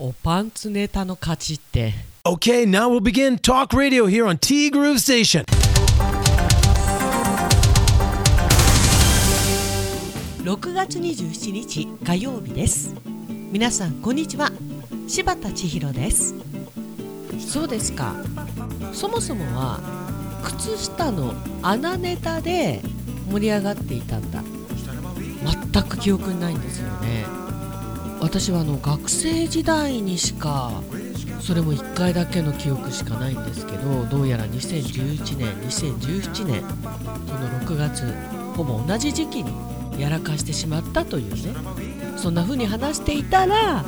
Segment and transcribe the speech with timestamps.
[0.00, 1.92] おパンツネタの勝ちって。
[2.24, 5.44] Okay, now we'll begin Talk Radio here on T Groove Station.
[10.44, 12.94] 6月27日火曜日です。
[13.50, 14.52] 皆さんこんにちは。
[15.08, 16.36] 柴田千尋です。
[17.40, 18.14] そうですか。
[18.92, 19.80] そもそもは
[20.44, 22.82] 靴下の穴ネタで
[23.32, 24.44] 盛り上がっていたんだ。
[25.72, 27.47] 全く記憶にないんですよね
[28.20, 30.82] 私はあの学生時代にしか
[31.40, 36.62] それも1回だけの記憶しかないんですけどどうやら2011年2017年
[37.26, 38.12] その6月
[38.56, 41.54] ほぼ同じ時期にやらかしてしまったというね。
[42.16, 43.84] そんな風に話していたら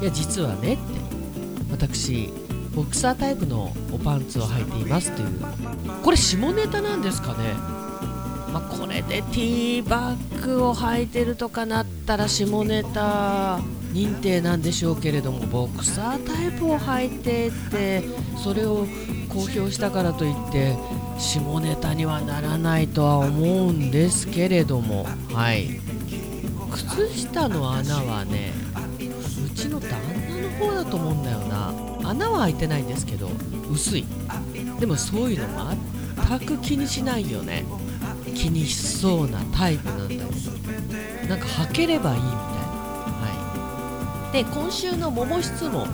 [0.00, 0.82] いや実はねって
[1.70, 2.32] 私
[2.74, 5.28] ボクサータイプのおパンツを履いていますという。
[6.02, 7.54] これ下ネタなんですかね?
[8.52, 13.60] まあ、これでティーバッグを履いてるとかなったら下ネタ
[13.92, 18.02] 認定なんでしょうけれどもボクサータイプを履いてって
[18.42, 18.86] それを
[19.28, 20.76] 公表したからといって
[21.18, 25.06] 下ネタにはならないとは思うんですけれども。
[25.32, 25.80] はい。
[26.72, 28.52] 靴下の穴はね
[28.98, 29.90] うちの旦
[30.26, 31.74] 那の方だと思うんだよな。
[32.02, 33.30] 穴は開いてないんですけど
[33.70, 34.06] 薄い。
[34.80, 35.76] でもそういうの
[36.28, 37.64] 全く気にしないよね。
[38.34, 40.20] 気にしそうなタイプなんだよ
[41.28, 42.42] なんか履ければいいみたいな。
[42.46, 42.61] はい
[44.32, 45.86] で今週の桃質問。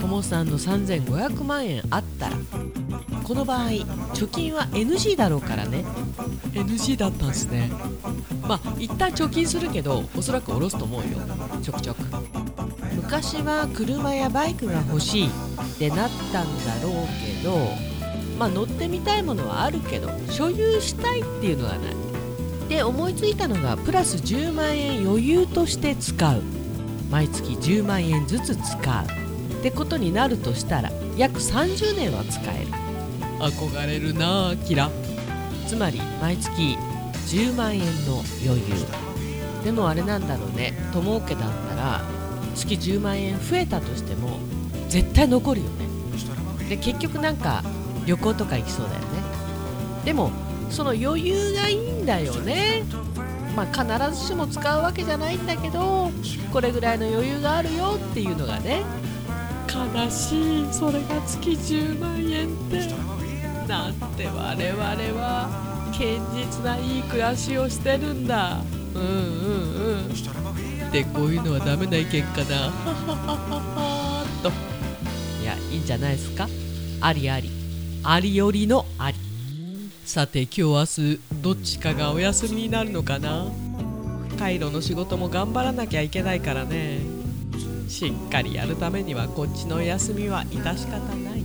[0.00, 2.36] ともさんの3500万円あったら
[3.22, 3.68] この場合
[4.12, 5.84] 貯金は NG だろうからね。
[6.52, 7.70] NG だったんですね。
[8.42, 11.06] まあ一旦貯金するけどおそらく下ろすと思うよ。
[11.62, 12.02] ちょくちょく。
[12.96, 15.30] 昔は車やバイクが欲しいっ
[15.78, 16.92] てなったんだろう
[17.24, 17.56] けど
[18.36, 21.94] まあ乗ってみたいものはあるけど所有したいっていうのがない。
[22.68, 26.42] で思いついたのがプラス10万円余裕として使う
[27.10, 29.54] 毎月10万円ずつ使う。
[29.54, 32.70] ってことになるとしたら約30年は使える。
[33.38, 34.90] 憧れるなあキラ。
[35.66, 36.76] つまり毎月
[37.28, 38.64] 10万円の余裕。
[39.64, 40.74] でもあれなんだろうね。
[40.92, 42.02] 友家だったら
[42.54, 44.38] 月10万円増えたとしても
[44.88, 45.88] 絶対残るよね。
[46.68, 47.62] で結局なんか
[48.06, 49.06] 旅行とか行きそうだよね。
[50.04, 50.30] でも
[50.70, 52.84] その余裕がいいんだよね
[53.54, 53.66] まあ
[54.10, 56.10] 必ずしも使うわけじゃないんだけど
[56.52, 58.82] これぐらいの余裕があるよっていうのがね。
[59.74, 60.72] 悲しい。
[60.72, 63.14] それが月10万円って。
[63.66, 64.84] なんて我々
[65.20, 65.48] は
[65.92, 68.60] 堅実ないい暮らしをしてるんだ。
[68.94, 69.08] うんうん
[69.86, 70.90] うん。
[70.92, 72.56] でこういうのはダメな意見かな。
[72.56, 74.50] はははははと。
[75.42, 76.48] いやいいんじゃないですか。
[77.00, 77.50] ありあり。
[78.04, 79.16] ありよりのあり。
[80.04, 83.48] さて今日明日どっちかがお休みになるのかな？
[84.38, 87.00] カイロの仕事も頑張らなきゃいけないからね。
[87.86, 91.44] しっかりやるためにはこっちのお休みは致し方ない。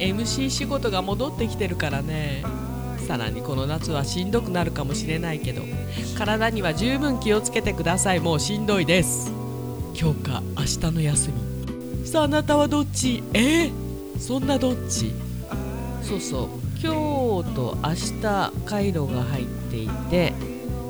[0.00, 2.42] MC 仕事が戻ってきてるからね。
[3.06, 5.62] さらにこの夏はしんどくなるかもしれないけど
[6.18, 8.20] 体には十分気をつけてください。
[8.20, 9.30] もうしんどいです。
[9.94, 12.04] 今日か明日の休み。
[12.04, 13.22] さああなたはどっち？
[13.32, 13.66] え？
[13.66, 15.12] ー、そんなどっち？
[16.02, 16.48] そうそう。
[16.80, 20.32] 今日と明日カイロが入っていて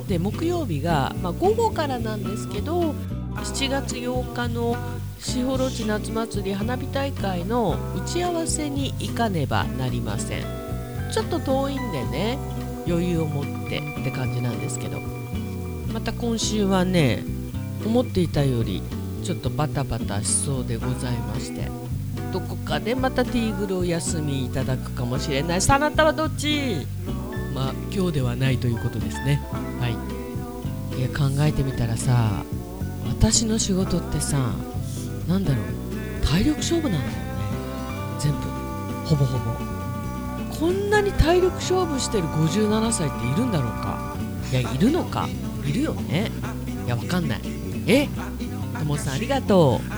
[0.07, 2.95] で木曜日が、まあ、午後からなんですけど
[3.37, 4.77] 7月8日の
[5.19, 10.43] 士幌地夏祭り花火大会の打ち合わせに行かねばなりません。
[11.13, 12.39] ちょっと遠いんでね
[12.87, 14.99] 余裕を持ってって感じなんですけど。
[15.93, 17.25] また今週はね
[17.85, 18.83] 思っていたより
[19.25, 21.88] ちょっとバタバタしそうでございまして。
[22.33, 25.63] どこかでまたティーグルを休みいただくかもしれない。
[25.63, 26.87] さあなたはどっち？
[27.55, 29.43] まあ今日ではないということですね。
[29.81, 30.99] はい。
[30.99, 32.45] いや考えてみたらさ
[33.07, 34.53] 私の仕事ってさ
[35.27, 35.65] なんだろう。
[36.27, 37.19] 体力勝負なんだよね。
[38.19, 38.39] 全部。
[39.07, 39.55] ほぼほぼ。
[40.55, 44.15] こんなに体力勝負してる57歳っているんだろうか。
[44.51, 45.29] いやいるのか。
[45.65, 46.31] いるよね。
[46.85, 47.41] いやわかんない。
[47.87, 48.09] え？
[48.79, 49.98] ともさんありがとう。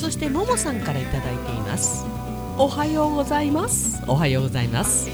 [0.00, 2.06] そしてももさんから頂いています。
[2.56, 4.02] おはようございます。
[4.08, 5.10] おはようございます。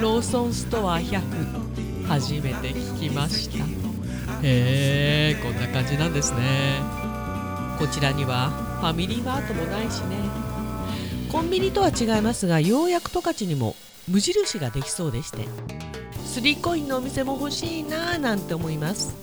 [0.00, 3.64] ローソンストア100初めて聞きました。
[4.42, 6.40] へえこんな感じなんですね。
[7.78, 8.50] こちらには
[8.80, 10.16] ファミリーマートもないしね。
[11.30, 13.76] コンビニとは違いますがようやく十勝にも
[14.08, 15.46] 無印ができそうでして。
[16.26, 19.14] スリーコインのお店も欲しいなぁなんて思います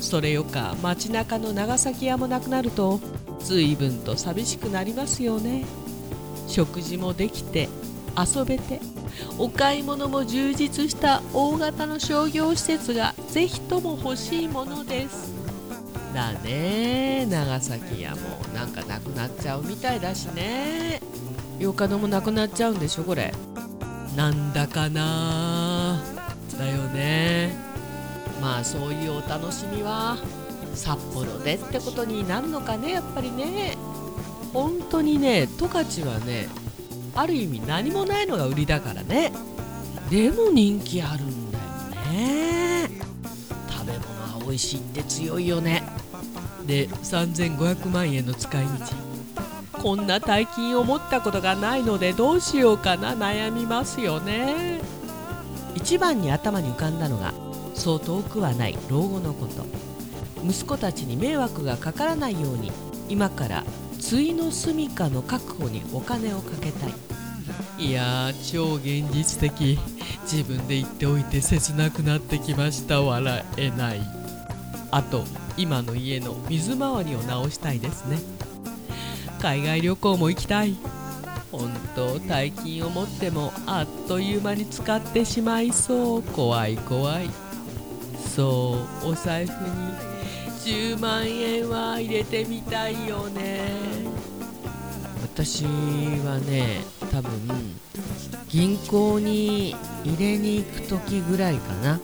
[0.00, 3.00] それよか街中の長崎屋もなくなると
[3.40, 5.64] 随分と寂しくなりますよね。
[6.48, 7.68] 食事もできて
[8.16, 8.80] 遊べて
[9.38, 15.34] お買い物も充実した大型の商業施設がぜひとも欲しいものです。
[16.14, 18.18] だね長崎やも
[18.54, 21.00] なんかなくなっちゃうみたいだしね。
[21.58, 23.34] 8日のもなくなっちゃうんでしょこれ。
[24.14, 26.02] なんだかな。
[26.58, 27.54] だよね。
[28.40, 30.16] まあそういうお楽しみは
[30.74, 33.76] 札幌でってことになるのかねやっぱりね。
[34.52, 36.48] 本当にね十勝はね
[37.14, 39.32] ある意味何もないのが売りだからね。
[40.10, 41.64] でも人気あるんだよ
[42.12, 42.90] ね。
[43.68, 44.04] 食べ物
[44.38, 45.82] は美味しいって強いよね。
[46.66, 48.70] で3500万円の使い道。
[49.82, 53.14] こんな大金を持ったことがないのでどうしようかな。
[53.14, 54.80] 悩みますよね。
[55.74, 57.34] 一番に頭に浮かんだのが
[57.76, 59.64] そう遠くはない老後のこと。
[60.44, 62.72] 息子たちに迷惑がかからないように
[63.08, 63.64] 今から
[64.10, 66.94] 対の住処の確保にお金をかけたい。
[67.78, 69.78] いや超現実的。
[70.22, 74.00] 自分で言っておいて切なくなってきました笑えない。
[74.90, 75.24] あと
[75.56, 78.18] 今の家の水回りを直したいですね。
[79.40, 80.76] 海外旅行も行きたい。
[81.52, 86.22] 本当大金を持ってもあっという間に使ってしまいそう。
[86.22, 87.45] 怖い怖い。
[88.36, 89.56] そうお財布に
[90.62, 93.62] 10万円は入れてみたいよね。
[95.22, 97.30] 私はね多分
[98.48, 99.74] 銀行に
[100.04, 101.98] 入れに行く時ぐらいかな。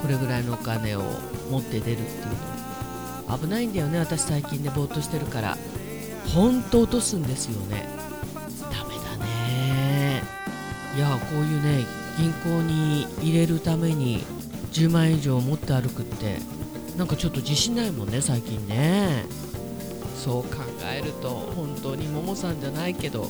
[0.00, 1.02] これぐらいのお金を
[1.50, 2.06] 持って出るってい
[3.26, 3.38] うの。
[3.38, 5.58] 危ないんだよね私最近ねぼーっとしてるから。
[6.34, 7.86] ほんと落とすんですよね。
[8.72, 10.22] ダメだね。
[10.96, 11.84] いやこういうね
[12.16, 14.24] 銀行に入れるために
[14.72, 16.38] 10万円以上持って歩くって。
[16.96, 19.24] なんかちょっと自信ないもんね最近ね。
[20.16, 23.28] そう考えると本当にももさんじゃないけど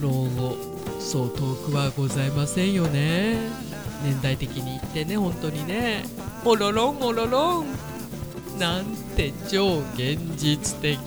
[0.00, 0.56] 老後
[0.98, 3.36] そう遠くはございませんよね。
[4.02, 6.04] 年代的に言ってね本当にね。
[6.46, 7.66] おろろんおろろん。
[8.58, 10.98] なんて超現実的。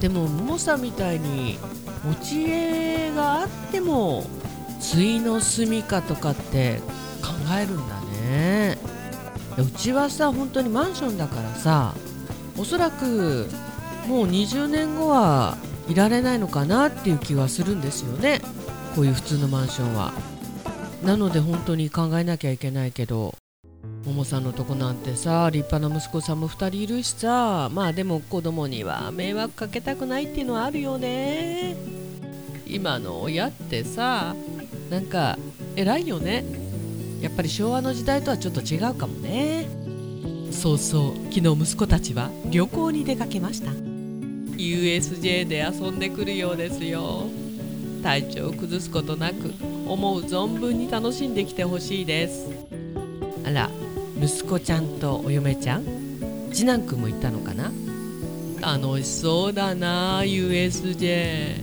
[0.00, 1.56] でもももさんみたいに
[2.04, 4.26] 持ち家があっても
[4.92, 6.80] 対の住みかとかって
[7.22, 7.93] 考えるんだ。
[8.24, 8.78] ね。
[9.58, 11.94] うちはさ本当にマンションだからさ
[12.58, 13.46] おそらく
[14.08, 15.56] もう20年後は
[15.88, 18.40] いられないのかなっていう気はするんですよね。
[18.94, 20.12] こういう普通のマンションは。
[21.02, 23.34] なので本当に考えなきゃいけないけど
[24.06, 31.76] ももさんのとこなんてさ立派な息子さんも2人いるしさまあでも子供には迷惑かけたくないっていうのはあるよね。
[32.66, 34.34] 今の親ってさ
[34.88, 35.38] なんか
[35.76, 36.63] 偉いよね。
[37.24, 39.66] やっぱり昭和の時代とはちょっと違うかもね。
[40.50, 41.14] そうそう。
[41.32, 43.70] 昨日息子たちは旅行に出かけました。
[44.56, 47.30] USJ で遊んでくるようですよ。
[48.02, 49.54] 体調を崩すことなく
[49.86, 52.46] 思う存分に楽しんできてほしいです。
[53.42, 53.70] あら
[54.20, 55.84] 息子ちゃんとお嫁ちゃん？
[56.52, 57.72] 次男くんも行ったのかな？
[58.60, 61.54] 楽しそうだな USJ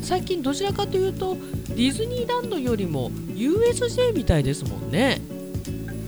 [0.00, 1.36] 最近どちらかというと
[1.68, 5.20] ディズニーランドよりも USJ みたいですもんね。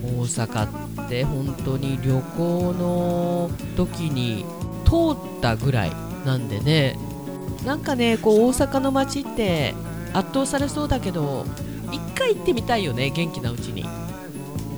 [0.03, 4.45] 大阪って本当に旅行の時に
[4.85, 5.91] 通ったぐらい
[6.25, 6.97] なんでね。
[7.65, 9.73] なんかねこう大阪の街って
[10.13, 11.45] 圧倒されそうだけど
[11.91, 13.85] 一回行ってみたいよね元気なうちに。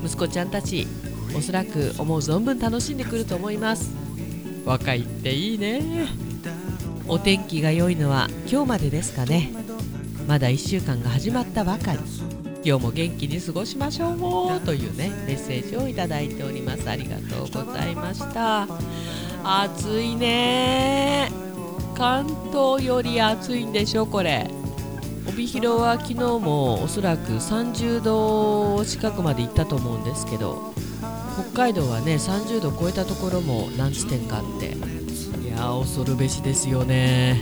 [0.03, 0.87] 息子ちゃんたち
[1.35, 3.91] おそらく思う存分楽しんでくると思います。
[4.65, 6.07] 若いっていいね。
[7.07, 9.51] お天気が良いのは今日までですかね。
[10.27, 11.99] まだ1週間が始まったばかり
[12.67, 14.09] 今日も元気に過ごしましょ
[14.55, 16.89] うというねメッセージをいただいております。
[16.89, 18.67] ありがとうございました。
[19.43, 21.29] 暑いね。
[21.95, 24.49] 関東より暑いんでしょこれ。
[25.29, 30.73] 帯広は昨日もおそらく30度近くまで行ったと思うんですけど
[31.51, 34.73] 北海道はね30度超えたところも何地点かあって。
[34.73, 37.39] いや恐るべしですよね。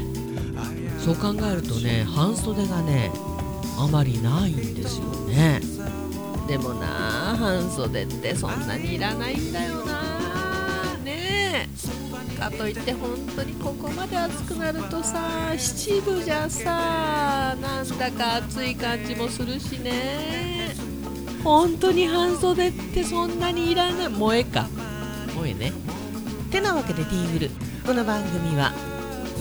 [0.99, 3.09] そう考えるとね半袖がね
[3.77, 5.61] あまりないんですよね。
[6.47, 6.87] でもな
[7.37, 10.01] 半袖ってそんなにいらないんだよな。
[11.03, 12.39] ねえ。
[12.39, 20.75] かといって本当にここまで暑くなるとさ七分じゃさなんだか暑い感じもするしね。
[21.43, 24.11] 本当に半袖ってそんなにいらない。
[24.11, 24.67] 萌えか。
[25.29, 25.73] 萌えね。
[26.51, 27.51] てなわけでティーグル。
[27.85, 28.73] この番組は。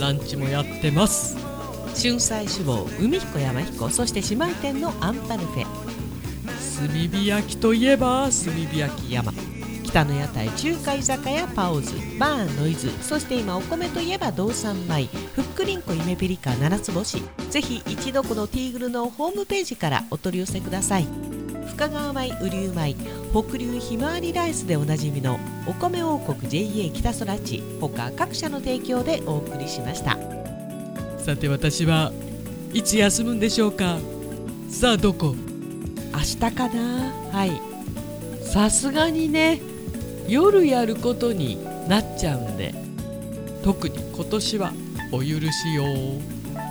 [0.00, 1.51] ランチもやってます。
[1.94, 5.66] 春菜志望海彦山彦そして姉妹店のアンパルフェ。
[6.78, 9.32] 炭火焼きといえば炭火焼き山。
[9.84, 12.90] 北の屋台中華居酒屋パオズバーンノイズ。
[13.02, 15.06] そして今お米といえば道産米。
[15.34, 17.22] ふっくりんこ夢ピリカ七つ星。
[17.50, 21.06] ぜひ一度このティーグルのホームページからお取り寄せください。
[21.68, 22.96] 深川米雨竜米。
[23.32, 27.62] 北流ひまわりライスでおなじみのお米王国 JA 北空地。
[27.80, 30.41] 他各社の提供でお送りしました
[31.24, 32.12] さて私は
[32.72, 33.98] いつ休むんでしょうか？
[34.68, 35.36] さあどこ？
[36.12, 37.12] 明日かな？
[37.30, 37.60] はい。
[38.44, 39.60] さすがにね
[40.26, 42.74] 夜やることになっちゃうんで。
[43.62, 44.72] 特に今年は
[45.12, 45.84] お許しよ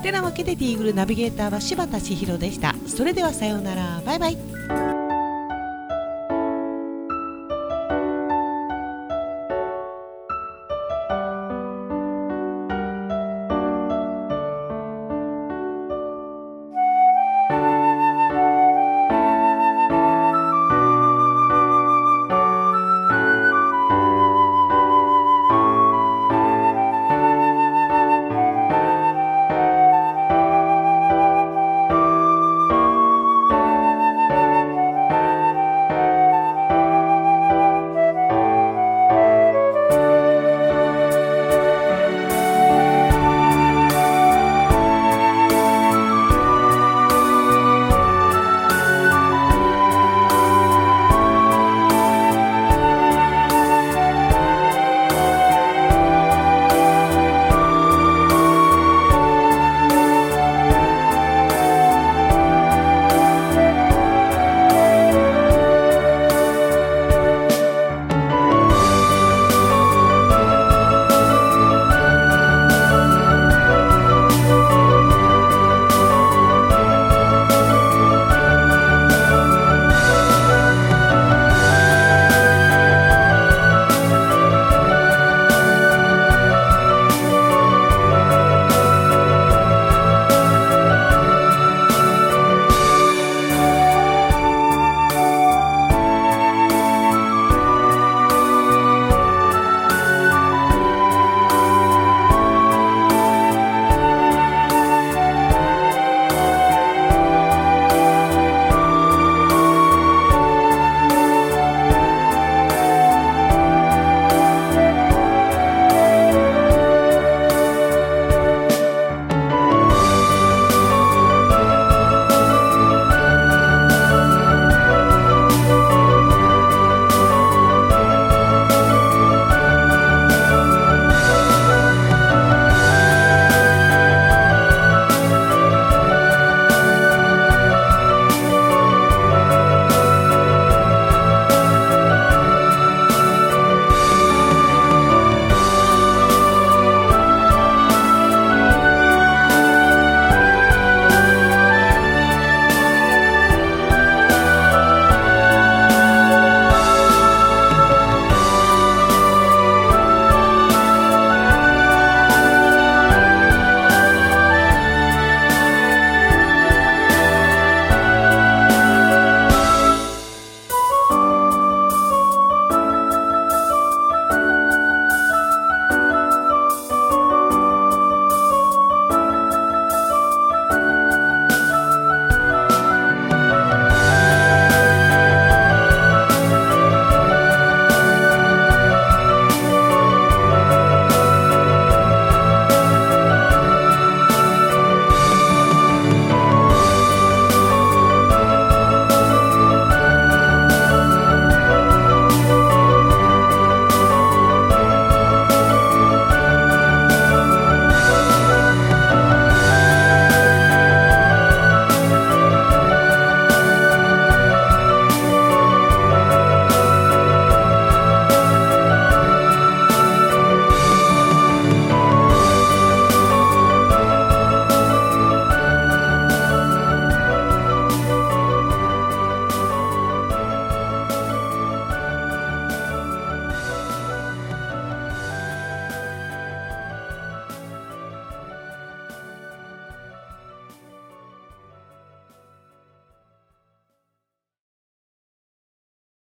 [0.04, 2.76] てなわけでティーグルナビゲーターは柴田千尋でした。
[2.88, 4.02] それではさようなら。
[4.06, 4.38] バイバイ